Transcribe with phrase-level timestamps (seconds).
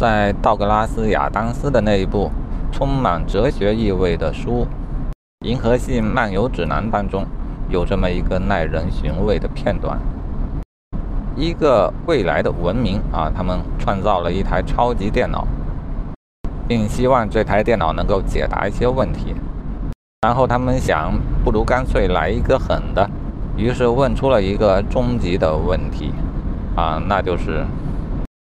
[0.00, 2.30] 在道格拉斯·亚当斯的那一部
[2.72, 4.66] 充满哲学意味的书
[5.46, 7.26] 《银河系漫游指南》当中，
[7.68, 10.00] 有这么一个耐人寻味的片段：
[11.36, 15.46] 一个未来的文明啊，他们创造了一台超级电脑，
[16.66, 19.34] 并希望这台电脑能够解答一些问题。
[20.22, 21.12] 然后他们想，
[21.44, 23.06] 不如干脆来一个狠的，
[23.54, 26.14] 于是问出了一个终极的问题
[26.74, 27.66] 啊，那就是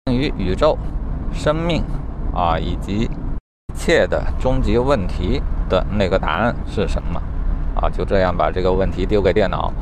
[0.06, 0.76] 关于宇宙。
[1.34, 1.84] 生命
[2.33, 7.21] 啊，以及一切的终极问题的那个答案是什么？
[7.75, 9.74] 啊，就这样把这个问题丢给电脑，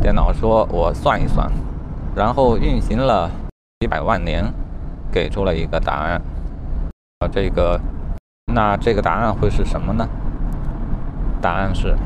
[0.00, 1.50] 电脑说：“我算一算。”
[2.14, 3.30] 然后运行了
[3.80, 4.52] 几百万年，
[5.12, 6.22] 给出了一个答案。
[7.18, 7.78] 啊，这个，
[8.52, 10.08] 那这个答案会是什么呢？
[11.42, 11.96] 答案是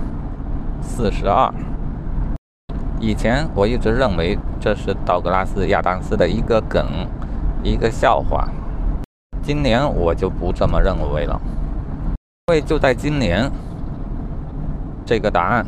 [0.80, 1.52] 四十二。
[3.00, 6.86] 以前我一直认为这是道格拉斯·亚当斯的一个梗，
[7.62, 8.48] 一个笑话。
[9.44, 11.38] 今年我就不这么认为了，
[12.46, 13.50] 因为就在今年，
[15.04, 15.66] 这个答案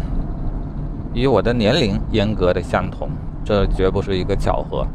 [1.13, 3.11] 与我的年龄严格的相同，
[3.45, 4.87] 这绝不是一个巧合。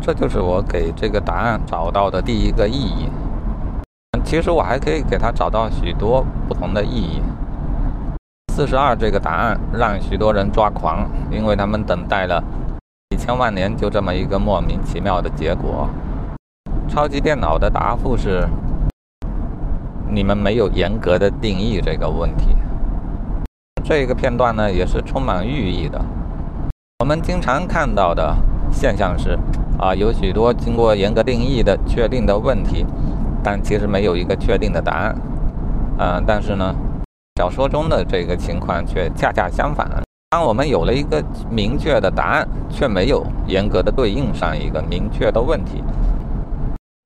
[0.00, 3.08] 这就是我给这个答案找到的第一个意义。
[4.24, 7.20] 其实我还可以给他找到许多不同的意义。
[8.54, 12.40] 四十二这个答案让许多人抓狂，因为他们等待了
[13.10, 15.88] 几千万年，就这么一个莫名其妙的结果。
[16.96, 18.48] 超级电脑的答复是：
[20.08, 22.56] 你们没有严格的定义这个问题。
[23.84, 26.02] 这个片段呢，也是充满寓意的。
[27.00, 28.34] 我们经常看到的
[28.72, 29.38] 现象是，
[29.78, 32.86] 啊，有许多经过严格定义的确定的问题，
[33.44, 35.14] 但其实没有一个确定的答案。
[35.98, 36.74] 嗯，但是呢，
[37.38, 39.86] 小说中的这个情况却恰恰相反。
[40.30, 45.84] 当我们有了一个明确的答案，却没有严格的对应上一个明确的问题。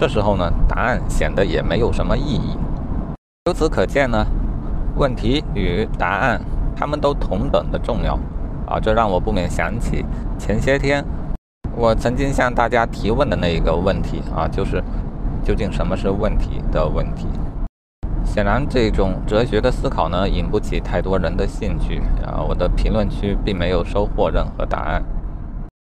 [0.01, 2.57] 这时候呢，答案显得也没有什么意义。
[3.45, 4.27] 由此可见呢，
[4.97, 6.41] 问题与答案
[6.75, 8.19] 他们都同等的重要
[8.67, 8.81] 啊！
[8.81, 10.03] 这让我不免想起
[10.39, 11.05] 前些天
[11.77, 14.83] 我曾经向大家提问的那一个问题啊，就是
[15.45, 17.27] 究竟什么是问题的问题。
[18.25, 22.41] 显然，这种哲学的思考呢，引不起太多人的兴趣啊。
[22.49, 25.03] 我的评论区并没有收获任何答案。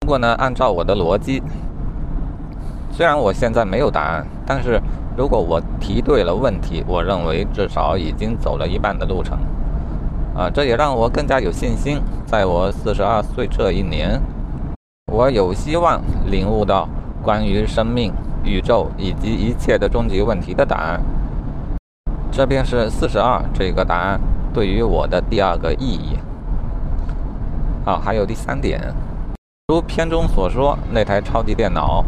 [0.00, 1.42] 不过呢，按照我的逻辑。
[2.96, 4.80] 虽然我现在没有答案，但是
[5.16, 9.36] 如果我提对了问题，我认为至少已经走了一半的路程。
[10.32, 14.22] 啊，这也让我更加有信心，在我四十二岁这一年，
[15.12, 16.88] 我有希望领悟到
[17.20, 18.12] 关于生命、
[18.44, 21.02] 宇宙以及一切的终极问题的答案。
[22.30, 24.20] 这便是四十二这个答案
[24.52, 26.16] 对于我的第二个意义。
[27.84, 28.80] 好，还有第三点，
[29.66, 32.04] 如片中所说，那台超级电脑。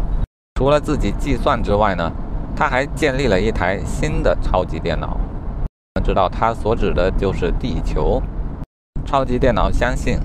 [0.57, 2.11] 除了自己计算之外呢，
[2.57, 5.21] 他还建立了一台新的超级电脑。
[6.03, 8.23] 知道他所指的就是地球。
[9.05, 10.19] 超级电脑相信，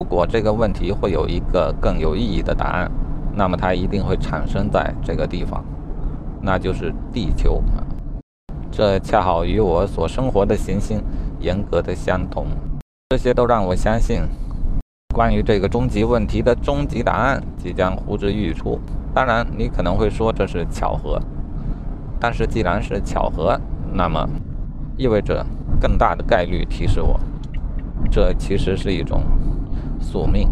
[0.00, 2.90] 如果这个问题会有一个更有意义的答案，
[3.34, 5.62] 那么它一定会产生在这个地方，
[6.40, 7.62] 那就是地球。
[8.72, 11.02] 这恰好与我所生活的行星
[11.40, 12.46] 严格的相同。
[13.10, 14.22] 这些都让我相信，
[15.14, 18.80] 关于这个终极问题的终极答案即将呼之欲出。
[19.18, 21.20] 当然，你可能会说这是巧合，
[22.20, 23.60] 但是既然是巧合，
[23.92, 24.24] 那么
[24.96, 25.44] 意味着
[25.80, 27.18] 更大的概率提示我，
[28.08, 29.20] 这其实是一种
[30.00, 30.48] 宿命。